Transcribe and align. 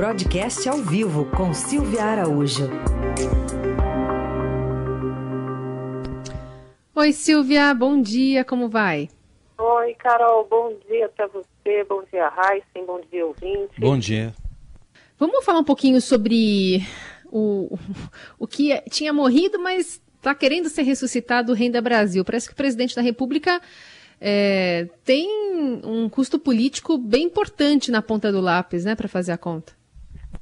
Broadcast 0.00 0.66
ao 0.66 0.78
vivo 0.78 1.26
com 1.36 1.52
Silvia 1.52 2.02
Araújo. 2.02 2.70
Oi, 6.94 7.12
Silvia, 7.12 7.74
bom 7.74 8.00
dia, 8.00 8.42
como 8.42 8.70
vai? 8.70 9.10
Oi, 9.58 9.94
Carol, 9.96 10.46
bom 10.48 10.74
dia 10.88 11.06
para 11.10 11.26
você, 11.26 11.84
bom 11.86 12.02
dia, 12.10 12.28
Raíssen, 12.28 12.86
bom 12.86 12.98
dia, 13.12 13.26
ouvinte. 13.26 13.78
Bom 13.78 13.98
dia. 13.98 14.34
Vamos 15.18 15.44
falar 15.44 15.58
um 15.58 15.64
pouquinho 15.64 16.00
sobre 16.00 16.80
o, 17.26 17.76
o 18.38 18.46
que 18.46 18.80
tinha 18.88 19.12
morrido, 19.12 19.60
mas 19.60 20.00
está 20.16 20.34
querendo 20.34 20.70
ser 20.70 20.80
ressuscitado 20.80 21.52
o 21.52 21.54
Renda 21.54 21.82
Brasil. 21.82 22.24
Parece 22.24 22.46
que 22.46 22.54
o 22.54 22.56
presidente 22.56 22.96
da 22.96 23.02
República 23.02 23.60
é, 24.18 24.88
tem 25.04 25.28
um 25.84 26.08
custo 26.08 26.38
político 26.38 26.96
bem 26.96 27.24
importante 27.24 27.90
na 27.90 28.00
ponta 28.00 28.32
do 28.32 28.40
lápis, 28.40 28.86
né, 28.86 28.94
para 28.94 29.06
fazer 29.06 29.32
a 29.32 29.36
conta. 29.36 29.78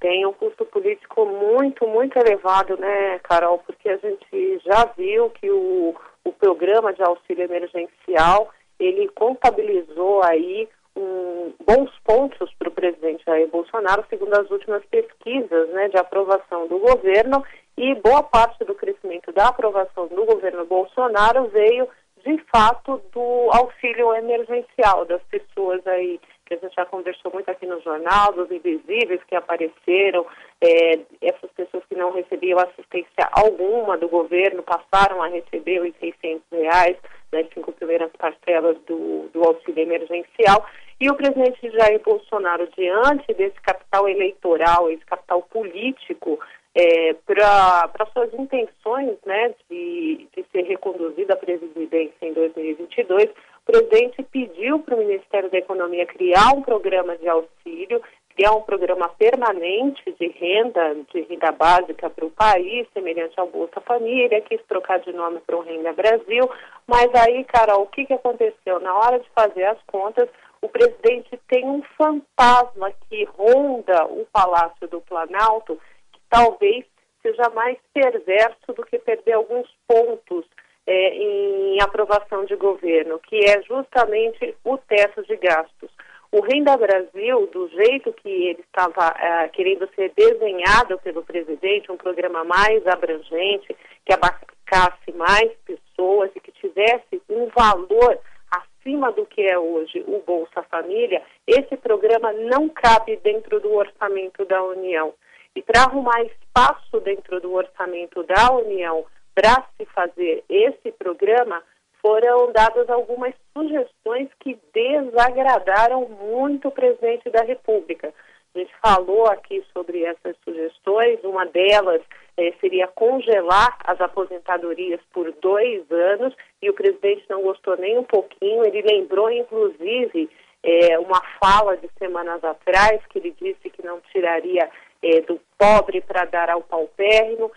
Tem 0.00 0.24
um 0.24 0.32
custo 0.32 0.64
político 0.64 1.26
muito, 1.26 1.86
muito 1.86 2.16
elevado, 2.18 2.76
né, 2.76 3.18
Carol? 3.20 3.58
Porque 3.58 3.88
a 3.88 3.96
gente 3.96 4.60
já 4.64 4.84
viu 4.96 5.30
que 5.30 5.50
o, 5.50 5.94
o 6.24 6.32
programa 6.32 6.92
de 6.92 7.02
auxílio 7.02 7.44
emergencial 7.44 8.50
ele 8.78 9.08
contabilizou 9.08 10.22
aí 10.22 10.68
um, 10.96 11.52
bons 11.64 11.90
pontos 12.04 12.52
para 12.58 12.68
o 12.68 12.72
presidente 12.72 13.24
Jair 13.24 13.48
Bolsonaro, 13.48 14.04
segundo 14.08 14.34
as 14.34 14.50
últimas 14.50 14.84
pesquisas 14.86 15.68
né, 15.70 15.88
de 15.88 15.96
aprovação 15.96 16.66
do 16.68 16.78
governo, 16.78 17.44
e 17.76 17.94
boa 17.96 18.22
parte 18.22 18.64
do 18.64 18.74
crescimento 18.74 19.32
da 19.32 19.48
aprovação 19.48 20.08
do 20.08 20.24
governo 20.24 20.66
Bolsonaro 20.66 21.46
veio, 21.48 21.88
de 22.24 22.36
fato, 22.52 23.00
do 23.12 23.48
auxílio 23.52 24.12
emergencial 24.14 25.04
das 25.04 25.22
pessoas 25.24 25.86
aí 25.86 26.20
que 26.48 26.54
a 26.54 26.58
gente 26.58 26.74
já 26.74 26.86
conversou 26.86 27.30
muito 27.30 27.50
aqui 27.50 27.66
no 27.66 27.80
jornal, 27.82 28.32
dos 28.32 28.50
invisíveis 28.50 29.22
que 29.28 29.36
apareceram, 29.36 30.26
é, 30.60 30.98
essas 31.20 31.50
pessoas 31.52 31.84
que 31.86 31.94
não 31.94 32.10
recebiam 32.10 32.58
assistência 32.58 33.28
alguma 33.32 33.98
do 33.98 34.08
governo 34.08 34.62
passaram 34.62 35.22
a 35.22 35.28
receber 35.28 35.82
os 35.82 35.94
600 36.00 36.42
reais 36.50 36.96
nas 37.30 37.46
cinco 37.52 37.70
primeiras 37.72 38.10
parcelas 38.18 38.78
do, 38.86 39.28
do 39.32 39.44
auxílio 39.44 39.82
emergencial. 39.82 40.66
E 40.98 41.10
o 41.10 41.14
presidente 41.14 41.70
Jair 41.70 42.00
Bolsonaro, 42.02 42.66
diante 42.76 43.32
desse 43.34 43.60
capital 43.60 44.08
eleitoral, 44.08 44.90
esse 44.90 45.04
capital 45.04 45.42
político, 45.42 46.40
é, 46.74 47.14
para 47.26 48.06
suas 48.12 48.32
intenções 48.34 49.16
né, 49.26 49.54
de, 49.70 50.28
de 50.34 50.44
ser 50.50 50.62
reconduzida 50.62 51.34
à 51.34 51.36
presidência 51.36 52.14
em 52.22 52.32
2022, 52.32 53.24
o 53.24 53.72
presidente 53.72 54.17
pediu 54.38 54.78
para 54.78 54.94
o 54.94 54.98
Ministério 54.98 55.50
da 55.50 55.58
Economia 55.58 56.06
criar 56.06 56.52
um 56.54 56.62
programa 56.62 57.16
de 57.16 57.28
auxílio, 57.28 58.00
criar 58.36 58.52
um 58.52 58.60
programa 58.60 59.08
permanente 59.08 60.00
de 60.12 60.28
renda, 60.28 60.94
de 61.12 61.22
renda 61.22 61.50
básica 61.50 62.08
para 62.08 62.24
o 62.24 62.30
país, 62.30 62.86
semelhante 62.94 63.34
ao 63.40 63.48
Bolsa 63.48 63.80
Família, 63.80 64.40
quis 64.42 64.60
trocar 64.68 65.00
de 65.00 65.12
nome 65.12 65.40
para 65.40 65.56
o 65.56 65.62
Renda 65.62 65.92
Brasil, 65.92 66.48
mas 66.86 67.12
aí, 67.16 67.42
Carol, 67.44 67.82
o 67.82 67.86
que, 67.86 68.06
que 68.06 68.14
aconteceu? 68.14 68.78
Na 68.78 68.96
hora 68.96 69.18
de 69.18 69.28
fazer 69.30 69.64
as 69.64 69.82
contas, 69.88 70.28
o 70.62 70.68
presidente 70.68 71.36
tem 71.48 71.64
um 71.64 71.82
fantasma 71.96 72.92
que 73.08 73.24
ronda 73.24 74.06
o 74.06 74.24
Palácio 74.32 74.86
do 74.86 75.00
Planalto, 75.00 75.76
que 76.12 76.20
talvez 76.30 76.84
seja 77.22 77.50
mais 77.50 77.76
perverso 77.92 78.72
do 78.72 78.86
que 78.86 79.00
perder 79.00 79.32
alguns 79.32 79.68
pontos 79.88 80.44
é, 80.90 81.14
em 81.16 81.82
aprovação 81.82 82.46
de 82.46 82.56
governo, 82.56 83.18
que 83.18 83.36
é 83.44 83.60
justamente 83.62 84.56
o 84.64 84.78
teto 84.78 85.22
de 85.24 85.36
gastos. 85.36 85.90
O 86.32 86.40
Renda 86.40 86.76
Brasil, 86.78 87.46
do 87.52 87.68
jeito 87.68 88.10
que 88.14 88.28
ele 88.28 88.60
estava 88.60 89.08
uh, 89.10 89.50
querendo 89.52 89.86
ser 89.94 90.12
desenhado 90.16 90.98
pelo 90.98 91.22
presidente, 91.22 91.92
um 91.92 91.96
programa 91.98 92.42
mais 92.42 92.86
abrangente, 92.86 93.76
que 94.04 94.14
abarcasse 94.14 95.12
mais 95.14 95.50
pessoas 95.66 96.30
e 96.34 96.40
que 96.40 96.52
tivesse 96.52 97.20
um 97.28 97.48
valor 97.54 98.18
acima 98.50 99.12
do 99.12 99.26
que 99.26 99.42
é 99.42 99.58
hoje 99.58 100.02
o 100.06 100.22
Bolsa 100.26 100.62
Família, 100.70 101.22
esse 101.46 101.76
programa 101.76 102.32
não 102.32 102.70
cabe 102.70 103.16
dentro 103.16 103.60
do 103.60 103.74
orçamento 103.74 104.42
da 104.46 104.62
União. 104.62 105.12
E 105.54 105.62
para 105.62 105.82
arrumar 105.82 106.22
espaço 106.22 107.00
dentro 107.00 107.40
do 107.40 107.52
orçamento 107.52 108.22
da 108.22 108.52
União 108.52 109.04
para 109.38 109.64
se 109.76 109.86
fazer 109.94 110.42
esse 110.48 110.90
programa, 110.98 111.62
foram 112.02 112.50
dadas 112.50 112.90
algumas 112.90 113.32
sugestões 113.56 114.28
que 114.40 114.58
desagradaram 114.74 116.08
muito 116.08 116.66
o 116.66 116.72
presidente 116.72 117.30
da 117.30 117.44
República. 117.44 118.12
A 118.52 118.58
gente 118.58 118.72
falou 118.82 119.28
aqui 119.28 119.64
sobre 119.72 120.02
essas 120.02 120.34
sugestões, 120.42 121.22
uma 121.22 121.46
delas 121.46 122.02
eh, 122.36 122.52
seria 122.60 122.88
congelar 122.88 123.78
as 123.84 124.00
aposentadorias 124.00 125.00
por 125.12 125.30
dois 125.40 125.88
anos, 125.88 126.34
e 126.60 126.68
o 126.68 126.74
presidente 126.74 127.24
não 127.30 127.42
gostou 127.42 127.76
nem 127.76 127.96
um 127.96 128.04
pouquinho, 128.04 128.64
ele 128.64 128.82
lembrou, 128.82 129.30
inclusive, 129.30 130.28
eh, 130.64 130.98
uma 130.98 131.22
fala 131.40 131.76
de 131.76 131.88
semanas 131.96 132.42
atrás, 132.42 133.00
que 133.08 133.20
ele 133.20 133.36
disse 133.40 133.70
que 133.70 133.86
não 133.86 134.00
tiraria 134.10 134.68
eh, 135.00 135.20
do 135.20 135.40
pobre 135.56 136.00
para 136.00 136.24
dar 136.24 136.50
ao 136.50 136.62
paupérrimo, 136.62 137.52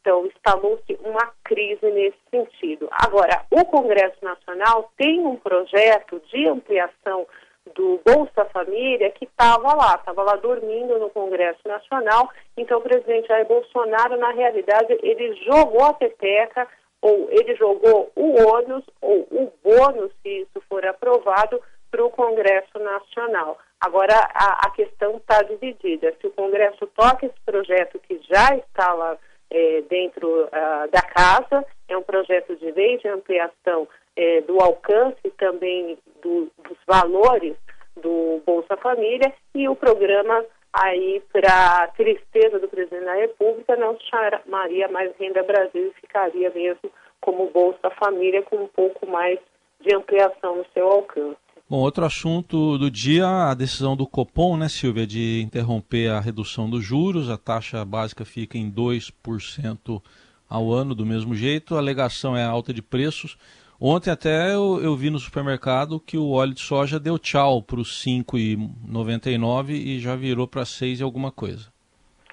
então, 0.00 0.26
instalou-se 0.26 0.98
uma 1.04 1.30
crise 1.44 1.90
nesse 1.90 2.18
sentido. 2.30 2.88
Agora, 2.90 3.44
o 3.50 3.64
Congresso 3.66 4.16
Nacional 4.22 4.90
tem 4.96 5.20
um 5.20 5.36
projeto 5.36 6.20
de 6.32 6.48
ampliação 6.48 7.26
do 7.74 8.00
Bolsa 8.04 8.46
Família 8.46 9.10
que 9.10 9.26
estava 9.26 9.74
lá, 9.74 9.96
estava 9.96 10.22
lá 10.22 10.36
dormindo 10.36 10.98
no 10.98 11.10
Congresso 11.10 11.60
Nacional. 11.66 12.30
Então, 12.56 12.78
o 12.78 12.82
presidente 12.82 13.28
Jair 13.28 13.46
Bolsonaro, 13.46 14.16
na 14.16 14.30
realidade, 14.32 14.98
ele 15.02 15.34
jogou 15.44 15.84
a 15.84 15.92
peteca, 15.92 16.66
ou 17.02 17.28
ele 17.30 17.54
jogou 17.56 18.10
o 18.16 18.42
ônus, 18.42 18.84
ou 19.02 19.20
o 19.30 19.52
bônus, 19.62 20.10
se 20.22 20.40
isso 20.40 20.62
for 20.68 20.84
aprovado, 20.86 21.60
para 21.90 22.04
o 22.04 22.10
Congresso 22.10 22.78
Nacional. 22.78 23.58
Agora, 23.80 24.14
a, 24.14 24.66
a 24.66 24.70
questão 24.70 25.16
está 25.16 25.42
dividida. 25.42 26.14
Se 26.20 26.26
o 26.26 26.32
Congresso 26.32 26.86
toca 26.88 27.26
esse 27.26 27.40
projeto 27.44 27.98
que 27.98 28.18
já 28.28 28.54
está 28.56 28.92
lá 28.94 29.18
é, 29.60 29.82
dentro 29.82 30.44
uh, 30.44 30.90
da 30.90 31.02
casa. 31.02 31.64
É 31.88 31.96
um 31.96 32.02
projeto 32.02 32.56
de 32.56 32.70
lei 32.72 32.98
de 32.98 33.08
ampliação 33.08 33.86
é, 34.16 34.40
do 34.42 34.60
alcance 34.60 35.30
também 35.36 35.98
do, 36.22 36.50
dos 36.64 36.78
valores 36.86 37.54
do 37.96 38.40
Bolsa 38.46 38.76
Família 38.76 39.32
e 39.54 39.68
o 39.68 39.76
programa 39.76 40.44
aí 40.72 41.22
para 41.32 41.88
tristeza 41.96 42.58
do 42.58 42.68
presidente 42.68 43.04
da 43.04 43.14
República 43.14 43.76
não 43.76 43.96
se 43.98 44.04
chamaria 44.08 44.88
mais 44.88 45.12
Renda 45.18 45.42
Brasil 45.42 45.88
e 45.88 46.00
ficaria 46.00 46.50
mesmo 46.50 46.90
como 47.20 47.50
Bolsa 47.50 47.90
Família 47.90 48.42
com 48.42 48.56
um 48.56 48.68
pouco 48.68 49.06
mais 49.06 49.38
de 49.80 49.94
ampliação 49.94 50.56
no 50.56 50.66
seu 50.72 50.86
alcance. 50.86 51.39
Bom, 51.70 51.76
outro 51.76 52.04
assunto 52.04 52.76
do 52.78 52.90
dia, 52.90 53.28
a 53.28 53.54
decisão 53.54 53.96
do 53.96 54.04
Copom, 54.04 54.56
né, 54.56 54.68
Silvia, 54.68 55.06
de 55.06 55.40
interromper 55.40 56.10
a 56.10 56.18
redução 56.18 56.68
dos 56.68 56.84
juros, 56.84 57.30
a 57.30 57.38
taxa 57.38 57.84
básica 57.84 58.24
fica 58.24 58.58
em 58.58 58.68
2% 58.68 60.02
ao 60.48 60.72
ano 60.72 60.96
do 60.96 61.06
mesmo 61.06 61.32
jeito, 61.32 61.76
a 61.76 61.78
alegação 61.78 62.36
é 62.36 62.42
a 62.42 62.50
alta 62.50 62.74
de 62.74 62.82
preços. 62.82 63.38
Ontem 63.80 64.10
até 64.10 64.52
eu, 64.52 64.80
eu 64.82 64.96
vi 64.96 65.10
no 65.10 65.20
supermercado 65.20 66.00
que 66.00 66.18
o 66.18 66.32
óleo 66.32 66.54
de 66.54 66.60
soja 66.60 66.98
deu 66.98 67.16
tchau 67.20 67.62
para 67.62 67.78
os 67.78 68.04
5,99 68.04 69.70
e 69.70 70.00
já 70.00 70.16
virou 70.16 70.48
para 70.48 70.64
6 70.64 70.98
e 70.98 71.02
alguma 71.04 71.30
coisa. 71.30 71.68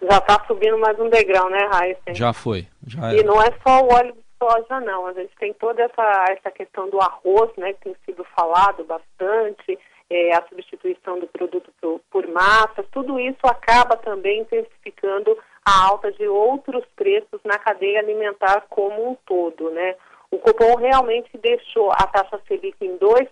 Já 0.02 0.18
está 0.18 0.44
subindo 0.48 0.80
mais 0.80 1.00
um 1.00 1.12
degrau, 1.12 1.48
né, 1.52 1.70
Raíssa? 1.72 2.16
Já 2.16 2.34
foi. 2.34 2.68
Já 2.88 3.14
e 3.14 3.22
não 3.22 3.40
é 3.40 3.54
só 3.62 3.84
o 3.84 3.94
óleo 3.94 4.14
de 4.14 4.27
soja, 4.38 4.80
não. 4.82 5.08
A 5.08 5.14
gente 5.14 5.36
tem 5.38 5.54
toda 5.54 5.84
essa, 5.84 6.26
essa 6.30 6.52
questão 6.52 6.90
do 6.90 7.00
arroz, 7.00 7.52
né, 7.58 7.74
que 7.74 7.82
tem 7.82 7.96
sido 8.06 8.24
falado 8.36 8.84
bastante, 8.84 9.78
é, 10.10 10.34
a 10.34 10.44
substituição 10.48 11.20
do 11.20 11.28
produto 11.28 11.72
por, 11.82 12.00
por 12.10 12.28
massa, 12.28 12.84
tudo 12.92 13.20
isso 13.20 13.46
acaba 13.46 13.98
também 13.98 14.42
intensificando 14.42 15.38
a 15.66 15.86
alta 15.86 16.12
de 16.14 16.28
outros 16.28 16.86
preços 16.96 17.42
na 17.44 17.60
cadeia 17.60 18.00
alimentar 18.00 18.66
como 18.70 19.10
um 19.10 19.16
todo, 19.26 19.70
né? 19.72 19.96
O 20.32 20.38
Copom 20.40 20.76
realmente 20.76 21.38
deixou 21.38 21.92
a 21.92 22.08
taxa 22.08 22.40
Selic 22.48 22.76
em 22.82 22.98
2% 22.98 23.28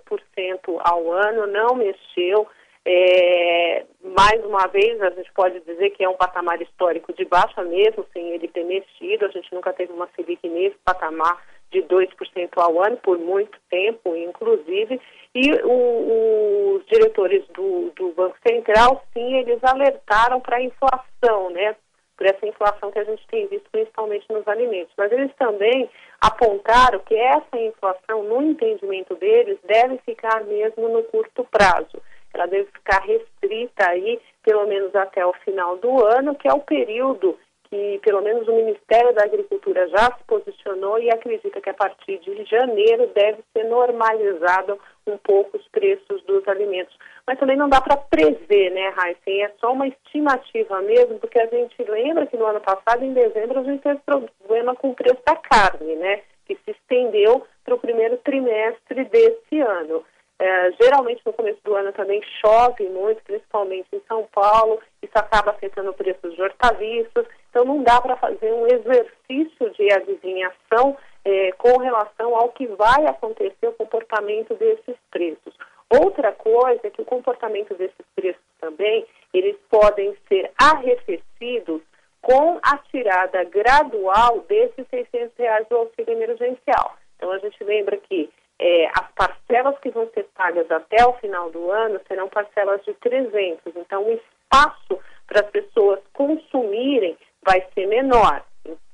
ao 0.80 1.12
ano, 1.12 1.48
não 1.48 1.76
mexeu, 1.76 2.48
é, 2.86 3.86
mais 4.16 4.44
uma 4.46 4.66
vez, 4.68 5.02
a 5.02 5.10
gente 5.10 5.32
pode 5.34 5.60
dizer 5.60 5.90
que 5.90 6.04
é 6.04 6.10
um 6.10 6.16
patamar 6.16 6.62
histórico 6.62 7.14
de 7.14 7.26
baixa 7.26 7.62
mesmo, 7.64 8.06
sem 8.14 8.32
ele 8.32 8.48
ter 8.48 8.64
mexido. 8.64 9.26
A 9.26 9.30
gente 9.30 9.54
nunca 9.54 9.74
teve 9.74 9.92
uma 9.92 10.08
Selic 10.16 10.48
nesse 10.48 10.78
patamar 10.86 11.38
de 11.70 11.82
2% 11.84 12.50
ao 12.56 12.82
ano 12.82 12.98
por 12.98 13.18
muito 13.18 13.58
tempo, 13.70 14.16
inclusive. 14.16 15.02
E 15.34 15.52
o, 15.66 16.76
os 16.78 16.86
diretores 16.86 17.46
do, 17.50 17.92
do 17.98 18.14
Banco 18.14 18.38
Central, 18.48 19.04
sim, 19.14 19.36
eles 19.36 19.62
alertaram 19.62 20.40
para 20.40 20.58
a 20.58 20.64
inflação, 20.64 21.50
né? 21.50 21.76
Por 22.16 22.26
essa 22.26 22.48
inflação 22.48 22.92
que 22.92 23.00
a 23.00 23.04
gente 23.04 23.28
tem 23.28 23.46
visto 23.48 23.70
principalmente 23.70 24.26
nos 24.32 24.48
alimentos. 24.48 24.94
Mas 24.98 25.12
eles 25.12 25.34
também 25.38 25.90
apontaram 26.22 27.00
que 27.00 27.16
essa 27.16 27.58
inflação, 27.58 28.24
no 28.24 28.42
entendimento 28.42 29.14
deles, 29.16 29.60
deve 29.66 29.98
ficar 30.06 30.46
mesmo 30.46 30.88
no 30.88 31.04
curto 31.04 31.46
prazo 31.52 32.02
ela 32.36 32.48
deve 32.48 32.66
ficar 32.72 33.02
restrita 33.02 33.90
aí, 33.90 34.20
pelo 34.44 34.66
menos 34.68 34.94
até 34.96 35.26
o 35.26 35.34
final 35.34 35.78
do 35.78 36.06
ano, 36.06 36.36
que 36.36 36.48
é 36.48 36.54
o 36.54 36.60
período 36.60 37.38
que, 37.70 38.00
pelo 38.04 38.22
menos, 38.22 38.48
o 38.48 38.56
Ministério 38.56 39.14
da 39.14 39.24
Agricultura 39.24 39.88
já 39.90 40.06
se 40.06 40.24
posicionou 40.28 41.00
e 41.00 41.10
acredita 41.10 41.60
que 41.60 41.70
a 41.70 41.74
partir 41.74 42.20
de 42.20 42.46
janeiro 42.46 43.08
deve 43.08 43.44
ser 43.52 43.64
normalizado 43.64 44.80
um 45.08 45.18
pouco 45.18 45.58
os 45.58 45.68
preços 45.70 46.22
dos 46.24 46.48
alimentos. 46.48 46.96
Mas 47.28 47.40
também 47.40 47.58
não 47.58 47.70
dá 47.70 47.82
para 47.82 47.98
prever, 47.98 48.72
né, 48.72 48.94
Heisen? 48.98 49.44
É 49.44 49.52
só 49.60 49.74
uma 49.74 49.88
estimativa 49.88 50.82
mesmo, 50.82 51.20
porque 51.20 51.40
a 51.40 51.48
gente 51.48 51.76
lembra 51.84 52.28
que 52.28 52.38
no 52.38 52.46
ano 52.46 52.62
passado, 52.62 53.04
em 53.04 53.14
dezembro, 53.14 53.60
a 53.60 53.64
gente 53.64 53.82
teve 53.82 54.00
problema 54.06 54.76
com 54.76 54.90
o 54.90 54.96
preço 54.96 55.22
da 55.26 55.36
carne, 55.36 55.96
né? 55.96 56.22
Que 56.46 56.56
se 56.56 56.72
estendeu 56.72 57.46
para 57.64 57.76
o 57.76 57.80
primeiro 57.80 58.18
trimestre 58.18 59.06
desse 59.06 59.60
ano. 59.60 60.04
É, 60.38 60.72
geralmente 60.82 61.22
no 61.26 61.32
começo 61.32 61.60
do 61.64 61.76
ano 61.76 61.94
também 61.94 62.22
chove 62.42 62.84
muito, 62.90 63.24
principalmente 63.24 63.88
em 63.94 64.02
São 64.06 64.28
Paulo, 64.34 64.82
isso 65.02 65.14
acaba 65.16 65.52
afetando 65.52 65.92
o 65.92 65.94
preço 65.94 66.30
de 66.30 66.42
hortaliças, 66.42 67.26
então 67.50 67.64
não 67.64 67.82
dá 67.82 68.02
para 68.02 68.18
fazer 68.18 68.52
um 68.52 68.68
exercício 68.68 69.70
de 69.72 69.94
adivinhação 69.94 70.98
é, 71.24 71.52
com 71.54 71.78
relação 71.78 72.36
ao 72.36 72.50
que 72.50 72.68
vai 72.68 73.06
acontecer 73.08 73.68
o 73.68 73.74
comportamento 73.74 74.54
desses 74.56 74.96
preços. 75.10 75.56
Outra 75.90 76.34
coisa 76.34 76.82
é 76.84 76.90
que 76.90 77.02
o 77.02 77.06
comportamento 77.06 77.74
desses 77.76 78.06
preços 78.14 78.42
também, 78.60 79.06
eles 79.34 79.56
podem 79.70 80.16
ser 80.28 80.52
arrefecidos 80.60 81.82
com 82.22 82.60
a 82.62 82.78
tirada 82.90 83.44
gradual 83.46 84.40
desses 84.50 84.86
600 84.90 85.32
reais 85.38 85.68
do 85.70 85.78
auxílio 85.78 86.12
emergencial. 86.12 86.98
Então 87.16 87.32
a 87.32 87.38
gente 87.38 87.64
lembra 87.64 87.98
que 87.98 88.30
é, 88.60 88.88
as 88.88 89.12
parcelas 89.14 89.78
que 89.80 89.90
vão 89.90 90.10
ser 90.14 90.28
pagas 90.36 90.70
até 90.72 91.06
o 91.06 91.14
final 91.14 91.52
do 91.52 91.72
ano 91.72 92.00
serão 92.08 92.30
parcelas 92.30 92.84
de 92.84 92.94
300. 92.94 93.76
Então, 93.76 94.04
o 94.04 94.14
espaço 94.14 95.00
para 95.28 95.42
as 95.42 95.50
pessoas 95.50 96.00
consumirem 96.14 97.18
vai 97.44 97.66
ser 97.74 97.88
menor. 97.88 98.44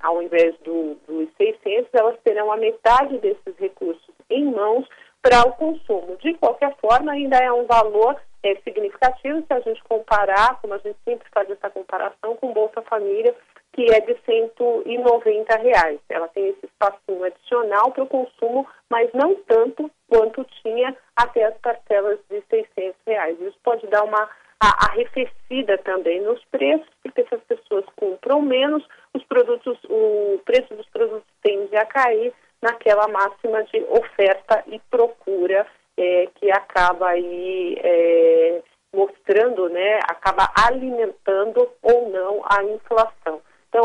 Ao 0.02 0.22
invés 0.22 0.56
do, 0.60 0.96
dos 1.08 1.30
600, 1.38 1.90
elas 1.94 2.18
terão 2.24 2.52
a 2.52 2.58
metade 2.58 3.18
desses 3.19 3.56
recursos 3.58 4.13
em 4.30 4.46
mãos 4.46 4.88
para 5.22 5.48
o 5.48 5.54
consumo. 5.54 6.18
De 6.18 6.34
qualquer 6.36 6.75
forma, 6.78 7.12
ainda 7.12 7.38
é 7.38 7.52
um 7.52 7.66
valor 7.66 8.19
é, 8.44 8.56
significativo 8.63 9.46
se 9.46 9.54
a 9.54 9.60
gente 9.60 9.81
comparar, 9.84 10.60
como 10.60 10.74
a 10.74 10.80
gente 10.80 10.98
sempre 11.06 11.28
faz 11.31 11.50
essa 11.50 11.69
comparação, 11.69 12.36
com 12.38 12.54
Bolsa 12.54 12.81
Família, 12.81 13.36
que 13.74 13.86
é 13.92 14.00
de 14.02 14.18
190 14.26 15.58
reais. 15.58 16.00
Ela 16.10 16.28
tem 16.30 16.50
esse 16.50 16.66
espacinho 16.66 17.24
adicional 17.24 17.92
para 17.92 18.04
o 18.04 18.08
consumo, 18.08 18.68
mas 18.90 19.10
não 19.14 19.36
tanto 19.48 19.90
quanto 20.10 20.46
tinha 20.62 20.96
até 21.16 21.46
as 21.46 21.58
parcelas 21.60 22.20
de 22.30 22.42
600 22.50 22.96
reais. 23.08 23.40
Isso 23.40 23.58
pode 23.64 23.88
dar 23.88 24.04
uma 24.04 24.30
arrefecida 24.60 25.78
também 25.80 26.22
nos 26.22 26.44
preços, 26.46 26.88
porque 27.02 27.24
se 27.24 27.34
as 27.34 27.42
pessoas 27.44 27.86
compram 27.96 28.42
menos, 28.42 28.86
os 29.14 29.24
produtos, 29.24 29.78
o 29.90 30.40
preço 30.46 30.76
dos 30.76 30.88
produtos 30.90 31.28
tende 31.42 31.76
a 31.76 31.86
cair 31.86 32.32
naquela 32.62 33.08
máxima 33.08 33.64
de 33.64 33.84
oferta 33.90 34.64
e 34.68 34.80
procura 34.92 35.66
é, 35.98 36.28
que 36.36 36.52
acaba 36.52 37.10
aí 37.10 37.76
é, 37.82 38.62
mostrando, 38.94 39.68
né, 39.70 40.00
acaba 40.04 40.52
alimentando 40.56 41.68
ou 41.82 42.10
não 42.10 42.42
a 42.46 42.64
inflação. 42.64 43.41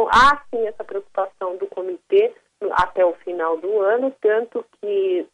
Há 0.09 0.43
sim 0.51 0.67
essa 0.67 0.85
preocupação 0.85 1.57
do 1.57 1.67
comitê 1.67 2.33
até 2.73 3.05
o 3.05 3.13
final 3.15 3.59
do 3.59 3.81
ano, 3.81 4.15
tanto 4.21 4.65
que 4.81 5.27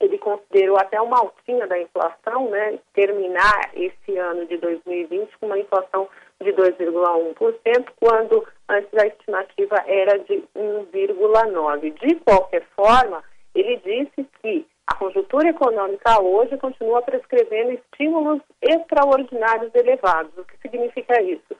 ele 0.00 0.18
considerou 0.18 0.76
até 0.78 1.00
uma 1.00 1.18
altinha 1.18 1.66
da 1.66 1.78
inflação, 1.78 2.50
né, 2.50 2.78
terminar 2.94 3.70
esse 3.74 4.16
ano 4.16 4.46
de 4.46 4.56
2020 4.58 5.36
com 5.38 5.46
uma 5.46 5.58
inflação 5.58 6.08
de 6.40 6.52
2,1%, 6.52 7.92
quando 8.00 8.46
antes 8.68 8.94
a 8.94 9.06
estimativa 9.06 9.76
era 9.86 10.18
de 10.20 10.44
1,9%. 10.54 11.94
De 11.94 12.14
qualquer 12.16 12.64
forma, 12.76 13.24
ele 13.54 13.76
disse 13.78 14.28
que 14.40 14.64
a 14.86 14.94
conjuntura 14.94 15.48
econômica 15.48 16.20
hoje 16.20 16.56
continua 16.56 17.02
prescrevendo 17.02 17.72
estímulos 17.72 18.40
extraordinários 18.62 19.74
elevados. 19.74 20.32
O 20.38 20.44
que 20.44 20.56
significa 20.58 21.20
isso? 21.22 21.56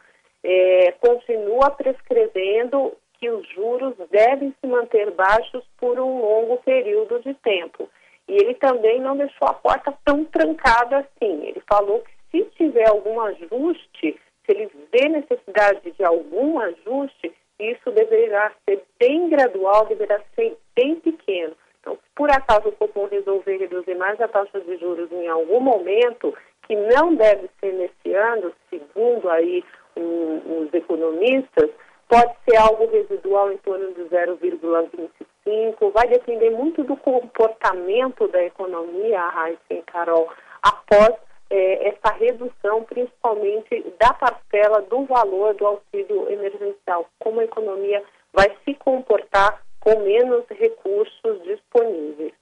É, 0.50 0.92
continua 0.92 1.70
prescrevendo 1.70 2.96
que 3.20 3.28
os 3.28 3.46
juros 3.50 3.94
devem 4.10 4.54
se 4.58 4.66
manter 4.66 5.10
baixos 5.10 5.62
por 5.76 6.00
um 6.00 6.22
longo 6.22 6.56
período 6.58 7.20
de 7.20 7.34
tempo. 7.34 7.86
E 8.26 8.32
ele 8.32 8.54
também 8.54 8.98
não 8.98 9.14
deixou 9.14 9.46
a 9.46 9.52
porta 9.52 9.92
tão 10.06 10.24
trancada 10.24 10.98
assim. 10.98 11.44
Ele 11.44 11.62
falou 11.68 12.00
que 12.00 12.10
se 12.30 12.44
tiver 12.56 12.88
algum 12.88 13.20
ajuste, 13.20 14.18
se 14.46 14.48
ele 14.48 14.70
vê 14.90 15.08
necessidade 15.08 15.90
de 15.90 16.04
algum 16.04 16.58
ajuste, 16.60 17.30
isso 17.58 17.90
deverá 17.90 18.50
ser 18.64 18.82
bem 18.98 19.28
gradual, 19.28 19.84
deverá 19.84 20.18
ser 20.34 20.56
bem 20.74 20.96
pequeno. 20.96 21.54
Então, 21.80 21.94
se 21.94 22.10
por 22.14 22.30
acaso 22.30 22.68
o 22.68 22.72
Copom 22.72 23.06
resolver 23.06 23.58
reduzir 23.58 23.96
mais 23.96 24.18
a 24.20 24.28
taxa 24.28 24.60
de 24.60 24.78
juros 24.78 25.10
em 25.12 25.28
algum 25.28 25.60
momento, 25.60 26.34
que 26.66 26.76
não 26.76 27.14
deve 27.14 27.48
ser 27.60 27.72
nesse 27.72 28.14
ano, 28.14 28.52
segundo 28.70 29.28
aí 29.30 29.64
os 29.98 30.72
economistas, 30.72 31.70
pode 32.08 32.32
ser 32.48 32.56
algo 32.56 32.86
residual 32.90 33.52
em 33.52 33.58
torno 33.58 33.92
de 33.92 34.02
0,25, 34.04 35.92
vai 35.92 36.08
depender 36.08 36.50
muito 36.50 36.82
do 36.82 36.96
comportamento 36.96 38.26
da 38.28 38.42
economia, 38.42 39.28
Raíssa 39.28 39.60
e 39.70 39.82
Carol, 39.82 40.28
após 40.62 41.14
é, 41.50 41.88
essa 41.88 42.14
redução, 42.14 42.84
principalmente 42.84 43.84
da 43.98 44.12
parcela 44.12 44.82
do 44.82 45.04
valor 45.04 45.54
do 45.54 45.66
auxílio 45.66 46.30
emergencial, 46.30 47.08
como 47.18 47.40
a 47.40 47.44
economia 47.44 48.02
vai 48.32 48.54
se 48.64 48.74
comportar 48.74 49.62
com 49.80 50.00
menos 50.00 50.44
recursos 50.50 51.42
disponíveis. 51.44 52.32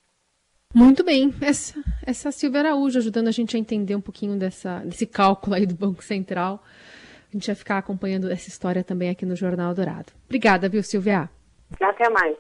Muito 0.75 1.05
bem, 1.05 1.33
essa, 1.41 1.75
essa 2.05 2.31
Silvia 2.31 2.61
Araújo 2.61 2.99
ajudando 2.99 3.29
a 3.29 3.33
gente 3.33 3.57
a 3.57 3.59
entender 3.59 3.95
um 3.95 4.01
pouquinho 4.01 4.39
dessa, 4.39 4.81
desse 4.81 5.07
cálculo 5.07 5.57
aí 5.57 5.65
do 5.65 5.75
Banco 5.75 6.03
Central. 6.03 6.63
Gente 7.37 7.49
vai 7.49 7.55
ficar 7.55 7.77
acompanhando 7.77 8.31
essa 8.31 8.49
história 8.49 8.83
também 8.83 9.11
aqui 9.11 9.27
no 9.27 9.37
Jornal 9.37 9.75
Dourado. 9.75 10.11
Obrigada, 10.25 10.71
viu, 10.71 10.83
Silvia? 10.83 11.29
Até 11.79 12.09
mais. 12.09 12.35